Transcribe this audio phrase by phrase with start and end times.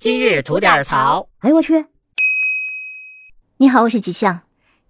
[0.00, 1.28] 今日吐点槽。
[1.40, 1.84] 哎呦我去！
[3.58, 4.40] 你好，我是吉祥。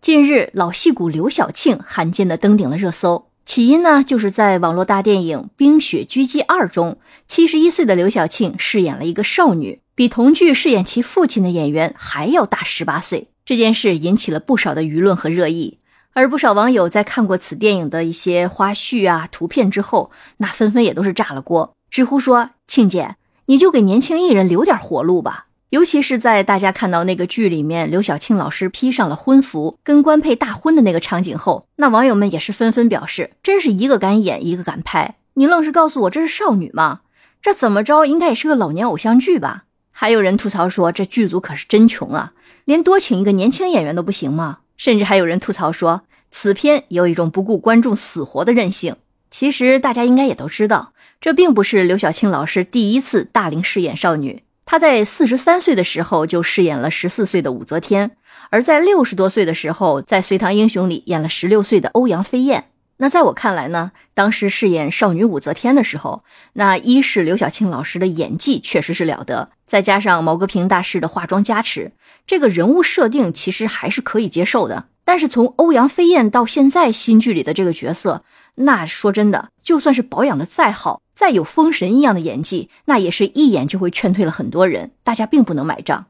[0.00, 3.28] 近日，老戏骨刘晓庆罕见的登顶了热搜。
[3.44, 13.31] 起因呢，就是在网络大电影《冰雪狙击二》中，七十一岁的刘晓庆饰演了一个少女，比同剧饰演其父亲的演员还要大十八岁。
[13.45, 15.81] 这件事引起了不少的舆论和热议，
[16.13, 23.17] 而不少网友在看过此电影的一些花絮啊、图片之后，那纷纷也都是炸了锅，直呼说：“庆姐。”
[23.51, 37.00] 你就给年轻艺人留点活路吧，尤其是在大家看到那个剧里面刘晓庆老师披上了婚服跟官配大婚的那个场景后，那网友们也是纷纷表示，真是一个敢演一个敢拍，你愣是告诉我这是少女吗？
[37.42, 39.64] 这怎么着应该也是个老年偶像剧吧？
[39.90, 42.32] 还有人吐槽说这剧组可是真穷啊，
[42.66, 44.59] 连多请一个年轻演员都不行吗？
[44.76, 48.95] 甚至还有人吐槽说此片有一种不顾观众死活的任性。
[49.30, 54.42] 其实大家应该也都知道，这并不是刘晓庆老师第一次大龄饰演少女。
[54.66, 58.12] 她在四十三岁的时候就饰演了十四岁的武则天，
[58.50, 62.66] 而在六十多岁的时候，在《隋唐英雄》里演了十六岁的欧阳飞燕。
[62.98, 66.22] 那在我看来呢，当时饰演少女武则天的时候，
[66.53, 71.92] 那一是刘晓庆老师的演技确实是了得，再加上毛戈平大师的化妆加持，
[72.27, 74.84] 这个人物设定其实还是可以接受的。
[75.11, 78.22] 但是从欧阳飞燕到现在新剧里的这个角色，
[78.55, 86.06] 那说真的，就算是保养的再好，再有封神一样的演技，那也是一眼就会劝退了很多人，大家并不能买账。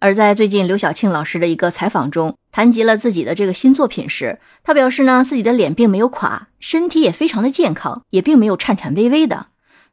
[0.00, 9.46] 而在最近刘晓庆老师的一个采访中，谈及了自己的这个新作品时，他表示呢，自己的脸并没有垮，身体也非常的健康，也并没有颤颤巍巍的，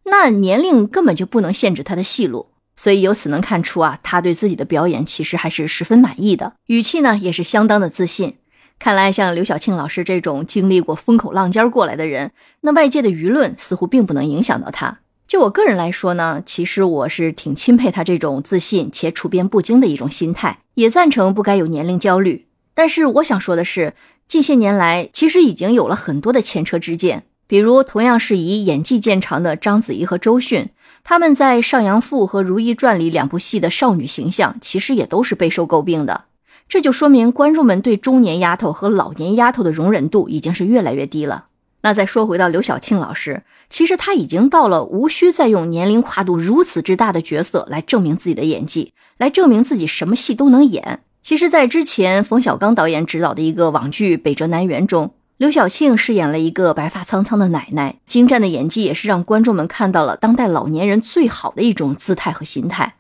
[0.05, 2.47] 那年龄根本就不能限制他的戏路。
[2.75, 8.38] 所以由此能看出啊，他对自己的表演其实还是十分满意的，语气呢也是相当的自信。
[8.80, 15.00] 看来，像刘晓庆老师这种经历过风口浪尖过来的人，那外界的舆论似乎并不能影响到他。
[15.28, 22.47] 就我个人来说呢，其实我是挺钦佩他这种自信且处变不惊的一种心态，也赞成不该有年龄焦虑。
[22.73, 23.94] 但是我想说的是，
[24.28, 30.69] 近些年来其实已经有了很多的前车之鉴，比如同样是以演技见长的章子怡和周迅，
[31.03, 36.25] 他们在《上阳赋》和《如懿传》里两部戏的少女形象，其实也都是备受诟病的。
[36.69, 41.45] 这就说明观众们对中年丫头和老年丫头的容忍度已经是越来越低了。
[41.81, 51.00] 那再说回到刘晓庆老师，其实她已经到了无需再用年龄跨度如此之大的角色来证明自己的演技，来证明自己什么戏都能演。
[51.22, 62.95] 其实，在之前冯小刚导演执导的一个网剧《北辙南辕》中，刘晓庆饰演了一个白发苍苍的奶奶，精湛的演技也是让观众们看到了当代老年人最好的一种姿态和心态。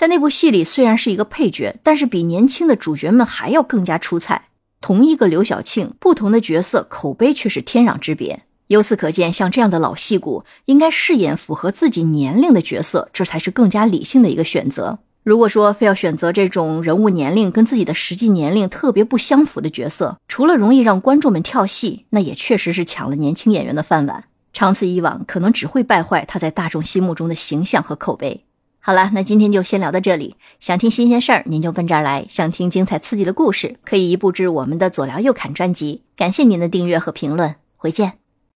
[0.00, 4.46] 在那部戏里，虽然是一个配角，但是比年轻的主角们还要更加出彩。
[4.80, 8.44] 同一个刘晓庆，不同的角色口碑却是天壤之别。
[8.68, 15.00] 由此可见，像这样的老戏骨，应该饰演符合自己年龄的角色，这才是更加理性的一个选择。
[15.22, 24.24] 如果说非要选择这种人物年龄跟自己的实际年龄特别不相符的角色，除了容易让观众们跳戏，那也确实是抢了年轻演员的饭碗。
[24.54, 28.46] 长此以往，可能只会败坏他在大众心目中的形象和口碑。
[28.82, 30.36] 好了，那今天就先聊到这里。
[30.58, 36.02] 想听新鲜事儿，您就奔这儿来；想听精彩刺激的故事，可以移步至我们的左聊右侃专辑。
[36.16, 38.19] 感谢您的订阅和评论，回见。